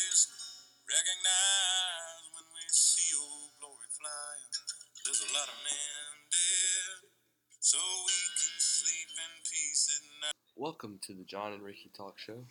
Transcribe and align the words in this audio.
always 0.00 0.28
recognize 0.88 2.24
when 2.32 2.44
we 2.56 2.64
see 2.70 3.12
old 3.20 3.52
glory 3.60 3.90
flying. 4.00 4.48
There's 5.04 5.20
a 5.20 5.32
lot 5.36 5.48
of 5.48 5.58
men 5.60 6.08
dead, 6.30 7.10
so 7.60 7.76
we 7.76 8.16
can 8.40 8.56
sleep 8.58 9.12
in 9.12 9.32
peace 9.44 9.92
at 9.92 10.04
night. 10.24 10.34
Welcome 10.56 11.00
to 11.06 11.14
the 11.14 11.24
John 11.24 11.52
and 11.52 11.62
Ricky 11.62 11.90
Talk 11.94 12.18
Show. 12.18 12.46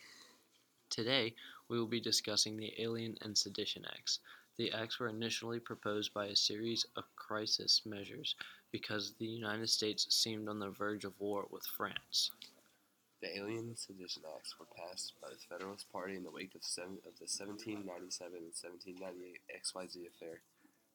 Today, 0.91 1.33
we 1.69 1.79
will 1.79 1.87
be 1.87 1.99
discussing 1.99 2.55
the 2.55 2.73
Alien 2.77 3.17
and 3.21 3.35
Sedition 3.35 3.83
Acts. 3.97 4.19
The 4.57 4.71
acts 4.71 4.99
were 4.99 5.09
initially 5.09 5.59
proposed 5.59 6.13
by 6.13 6.27
a 6.27 6.35
series 6.35 6.85
of 6.97 7.05
crisis 7.15 7.81
measures 7.83 8.35
because 8.71 9.13
the 9.17 9.25
United 9.25 9.69
States 9.69 10.05
seemed 10.13 10.49
on 10.49 10.59
the 10.59 10.69
verge 10.69 11.05
of 11.05 11.19
war 11.19 11.47
with 11.49 11.65
France. 11.65 12.29
The 13.21 13.35
Alien 13.35 13.75
Sedition 13.75 14.23
Acts 14.35 14.55
were 14.57 14.71
passed 14.79 15.11
by 15.21 15.27
the 15.27 15.43
Federalist 15.51 15.91
Party 15.91 16.15
in 16.15 16.23
the 16.23 16.31
wake 16.31 16.55
of, 16.55 16.63
seven, 16.63 17.03
of 17.03 17.19
the 17.19 17.27
1797 17.27 18.31
and 18.31 18.55
1798 18.55 19.43
XYZ 19.59 20.07
affair. 20.07 20.39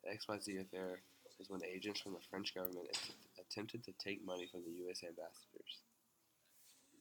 The 0.01 0.16
XYZ 0.16 0.65
affair 0.65 1.05
was 1.37 1.51
when 1.51 1.60
agents 1.65 2.01
from 2.01 2.16
the 2.16 2.24
French 2.30 2.55
government 2.55 2.88
att- 2.88 3.12
attempted 3.37 3.84
to 3.84 3.92
take 4.01 4.24
money 4.24 4.48
from 4.48 4.65
the 4.65 4.73
U.S. 4.88 5.05
ambassadors. 5.05 5.84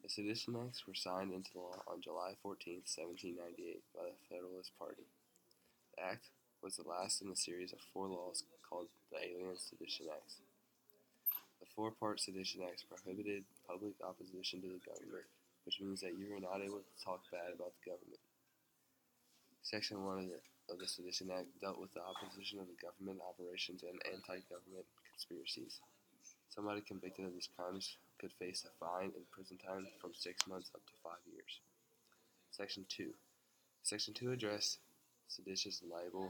The 0.03 0.09
Sedition 0.11 0.59
Acts 0.59 0.83
were 0.85 0.93
signed 0.93 1.31
into 1.31 1.55
law 1.55 1.79
on 1.87 2.03
July 2.03 2.35
14, 2.43 2.83
1798, 2.83 3.79
by 3.95 4.11
the 4.11 4.19
Federalist 4.27 4.75
Party. 4.75 5.07
The 5.95 6.03
act 6.03 6.27
was 6.59 6.75
the 6.75 6.83
last 6.83 7.21
in 7.23 7.31
a 7.31 7.39
series 7.39 7.71
of 7.71 7.79
four 7.93 8.11
laws 8.11 8.43
called 8.67 8.91
the 9.07 9.23
Alien 9.23 9.55
Sedition 9.55 10.07
Acts. 10.11 10.43
The 11.73 11.89
four 11.89 11.97
part 11.97 12.21
Sedition 12.21 12.61
Acts 12.69 12.85
prohibited 12.85 13.41
public 13.65 13.97
opposition 14.05 14.61
to 14.61 14.69
the 14.69 14.85
government, 14.85 15.25
which 15.65 15.81
means 15.81 16.05
that 16.05 16.13
you 16.13 16.29
are 16.29 16.39
not 16.39 16.61
able 16.61 16.85
to 16.85 16.95
talk 17.01 17.25
bad 17.33 17.49
about 17.49 17.73
the 17.81 17.89
government. 17.89 18.21
Section 19.65 20.05
1 20.05 20.19
of 20.21 20.29
the, 20.29 20.41
of 20.69 20.77
the 20.77 20.85
Sedition 20.85 21.33
Act 21.33 21.49
dealt 21.65 21.81
with 21.81 21.89
the 21.97 22.05
opposition 22.05 22.61
of 22.61 22.69
the 22.69 22.77
government 22.77 23.25
operations 23.25 23.81
and 23.81 23.97
anti 24.05 24.45
government 24.53 24.85
conspiracies. 25.09 25.81
Somebody 26.53 26.85
convicted 26.85 27.25
of 27.25 27.33
these 27.33 27.49
crimes 27.57 27.97
could 28.21 28.37
face 28.37 28.69
a 28.69 28.73
fine 28.77 29.09
and 29.17 29.25
prison 29.33 29.57
time 29.57 29.89
from 29.97 30.13
six 30.13 30.45
months 30.45 30.69
up 30.77 30.85
to 30.85 30.93
five 31.01 31.25
years. 31.25 31.57
Section 32.53 32.85
2. 32.85 33.09
Section 33.81 34.13
2 34.13 34.29
addressed 34.29 34.77
seditious 35.25 35.81
libel 35.81 36.29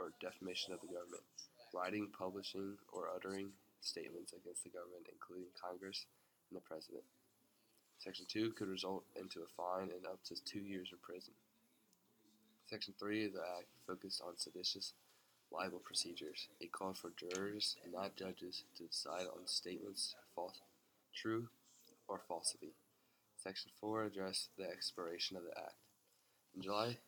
or 0.00 0.16
defamation 0.16 0.72
of 0.72 0.80
the 0.80 0.88
government, 0.88 1.28
writing, 1.76 2.08
publishing, 2.16 2.80
or 2.88 3.12
uttering 3.12 3.52
statements 3.80 4.32
against 4.32 4.64
the 4.64 4.70
government, 4.70 5.06
including 5.10 5.50
Congress 5.54 6.06
and 6.50 6.56
the 6.56 6.64
President. 6.64 7.04
Section 7.98 8.26
2 8.30 8.52
could 8.52 8.68
result 8.68 9.04
into 9.18 9.42
a 9.42 9.50
fine 9.56 9.90
and 9.90 10.06
up 10.06 10.22
to 10.24 10.36
two 10.44 10.60
years 10.60 10.88
in 10.92 10.98
prison. 11.02 11.34
Section 12.66 12.94
3 12.98 13.26
of 13.26 13.32
the 13.32 13.42
Act 13.58 13.66
focused 13.86 14.22
on 14.24 14.36
seditious 14.36 14.92
libel 15.50 15.80
procedures. 15.80 16.48
It 16.60 16.70
called 16.70 16.98
for 16.98 17.12
jurors, 17.16 17.76
not 17.90 18.16
judges, 18.16 18.64
to 18.76 18.84
decide 18.84 19.26
on 19.26 19.46
statements 19.46 20.14
false, 20.34 20.60
true 21.14 21.48
or 22.06 22.20
falsity. 22.28 22.74
Section 23.36 23.70
4 23.80 24.04
addressed 24.04 24.50
the 24.56 24.68
expiration 24.68 25.36
of 25.36 25.44
the 25.44 25.56
Act. 25.58 25.80
In 26.54 26.62
July 26.62 26.98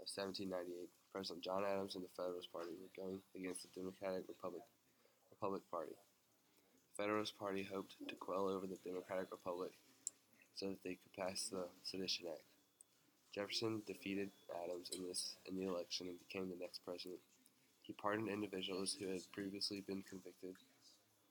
of 0.00 0.06
1798, 0.06 0.88
President 1.12 1.44
John 1.44 1.64
Adams 1.64 1.94
and 1.94 2.04
the 2.04 2.14
Federalist 2.16 2.52
Party 2.52 2.72
were 2.78 2.92
going 2.96 3.20
against 3.34 3.62
the 3.62 3.74
Democratic 3.74 4.24
Republic, 4.28 4.62
Republic 5.30 5.62
Party. 5.70 5.96
Federalist 6.98 7.38
Party 7.38 7.62
hoped 7.62 7.94
to 8.08 8.14
quell 8.16 8.48
over 8.48 8.66
the 8.66 8.78
Democratic 8.84 9.30
Republic 9.30 9.70
so 10.56 10.66
that 10.66 10.82
they 10.82 10.98
could 10.98 11.12
pass 11.16 11.44
the 11.44 11.64
Sedition 11.84 12.26
Act. 12.28 12.42
Jefferson 13.32 13.82
defeated 13.86 14.30
Adams 14.64 14.90
in 14.96 15.06
this 15.06 15.36
in 15.46 15.56
the 15.56 15.66
election 15.66 16.08
and 16.08 16.18
became 16.18 16.48
the 16.48 16.60
next 16.60 16.84
president. 16.84 17.20
He 17.82 17.92
pardoned 17.92 18.28
individuals 18.28 18.96
who 18.98 19.06
had 19.08 19.20
previously 19.32 19.80
been 19.86 20.02
convicted 20.10 20.56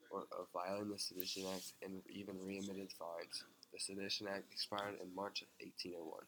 or 0.10 0.22
of 0.32 0.48
violating 0.54 0.90
the 0.90 0.98
Sedition 0.98 1.44
Act 1.54 1.74
and 1.84 2.02
even 2.10 2.36
readmitted 2.46 2.94
fines. 2.94 3.44
The 3.74 3.80
Sedition 3.80 4.28
Act 4.28 4.46
expired 4.54 4.96
in 5.04 5.14
March 5.14 5.42
of 5.42 5.50
1801. 5.60 6.24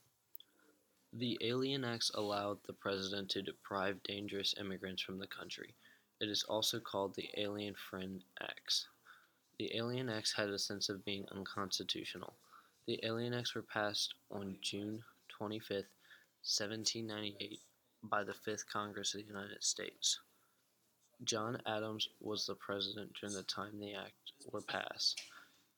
The 1.13 1.37
Alien 1.41 1.85
Acts 1.85 2.11
allowed 2.13 2.57
the 2.67 2.73
president 2.73 3.29
to 3.29 3.41
deprive 3.41 4.03
dangerous 4.03 4.53
immigrants 4.59 5.01
from 5.01 5.17
the 5.17 5.27
country. 5.27 5.73
It 6.19 6.27
is 6.27 6.43
also 6.43 6.79
called 6.79 7.15
the 7.15 7.29
Alien 7.37 7.75
Friend 7.89 8.21
Acts. 8.41 8.87
The 9.59 9.75
Alien 9.75 10.07
Acts 10.09 10.31
had 10.31 10.49
a 10.49 10.57
sense 10.57 10.87
of 10.87 11.03
being 11.03 11.27
unconstitutional. 11.33 12.33
The 12.85 12.97
Alien 13.03 13.33
Acts 13.33 13.55
were 13.55 13.61
passed 13.61 14.13
on 14.31 14.55
June 14.61 15.03
25, 15.27 15.75
1798, 15.75 17.59
by 18.03 18.23
the 18.23 18.33
Fifth 18.33 18.69
Congress 18.69 19.13
of 19.13 19.19
the 19.19 19.27
United 19.27 19.61
States. 19.61 20.17
John 21.25 21.61
Adams 21.65 22.07
was 22.21 22.45
the 22.45 22.55
president 22.55 23.11
during 23.19 23.35
the 23.35 23.43
time 23.43 23.77
the 23.77 23.95
acts 23.95 24.31
were 24.49 24.61
passed. 24.61 25.21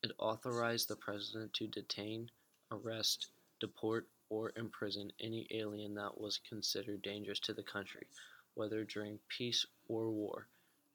It 0.03 0.11
authorized 0.19 0.87
the 0.87 0.95
president 0.95 1.51
to 1.55 1.65
detain, 1.65 2.29
arrest, 2.69 3.29
deport, 3.59 4.07
or 4.29 4.53
imprison 4.57 5.11
any 5.19 5.47
alien 5.49 5.95
that 5.95 6.21
was 6.21 6.37
considered 6.47 7.01
dangerous 7.01 7.39
to 7.39 7.53
the 7.53 7.63
country, 7.63 8.05
whether 8.53 8.83
during 8.83 9.17
peace 9.27 9.65
or 9.87 10.11
war. 10.11 10.47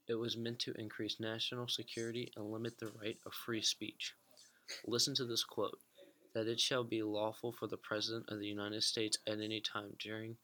It 0.08 0.14
was 0.14 0.36
meant 0.36 0.60
to 0.60 0.72
increase 0.74 1.18
national 1.18 1.68
security 1.68 2.32
and 2.36 2.52
limit 2.52 2.78
the 2.78 2.92
right 3.02 3.18
of 3.26 3.34
free 3.34 3.62
speech. 3.62 4.14
Listen 4.86 5.14
to 5.16 5.24
this 5.24 5.42
quote 5.42 5.78
that 6.32 6.46
it 6.46 6.60
shall 6.60 6.84
be 6.84 7.02
lawful 7.02 7.52
for 7.52 7.66
the 7.66 7.76
President 7.76 8.26
of 8.28 8.38
the 8.38 8.46
United 8.46 8.82
States 8.82 9.18
at 9.26 9.40
any 9.40 9.60
time 9.60 9.96
during 9.98 10.36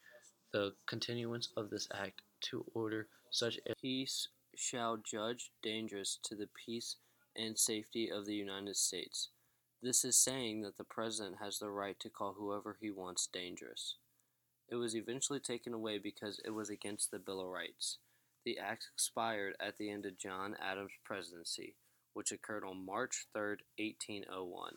the 0.52 0.74
continuance 0.86 1.48
of 1.56 1.70
this 1.70 1.86
act 1.94 2.22
to 2.40 2.64
order 2.74 3.08
such 3.30 3.58
a 3.68 3.74
peace 3.76 4.28
shall 4.54 4.96
judge 4.96 5.50
dangerous 5.62 6.18
to 6.24 6.34
the 6.34 6.48
peace 6.66 6.96
and 7.36 7.58
safety 7.58 8.10
of 8.10 8.26
the 8.26 8.34
United 8.34 8.76
States. 8.76 9.28
This 9.82 10.04
is 10.04 10.16
saying 10.16 10.62
that 10.62 10.76
the 10.76 10.84
President 10.84 11.36
has 11.40 11.58
the 11.58 11.70
right 11.70 11.98
to 12.00 12.10
call 12.10 12.34
whoever 12.34 12.76
he 12.80 12.90
wants 12.90 13.26
dangerous. 13.26 13.96
It 14.68 14.76
was 14.76 14.94
eventually 14.94 15.40
taken 15.40 15.72
away 15.72 15.98
because 15.98 16.40
it 16.44 16.50
was 16.50 16.70
against 16.70 17.10
the 17.10 17.18
Bill 17.18 17.40
of 17.40 17.48
Rights. 17.48 17.98
The 18.44 18.58
act 18.58 18.88
expired 18.92 19.54
at 19.60 19.76
the 19.76 19.90
end 19.90 20.04
of 20.04 20.18
John 20.18 20.56
Adams' 20.60 20.90
presidency, 21.04 21.76
which 22.14 22.32
occurred 22.32 22.64
on 22.64 22.84
March 22.84 23.26
3, 23.32 23.56
1801. 23.78 24.74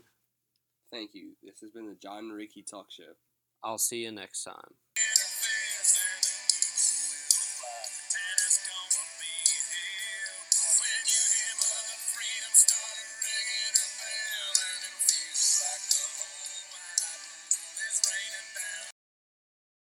Thank 0.92 1.12
you. 1.14 1.32
This 1.44 1.60
has 1.62 1.72
been 1.72 1.88
the 1.88 1.96
John 1.96 2.26
and 2.26 2.34
Ricky 2.34 2.62
Talk 2.62 2.92
Show. 2.92 3.14
I'll 3.64 3.80
see 3.80 4.04
you 4.04 4.12
next 4.12 4.44
time. 4.44 4.76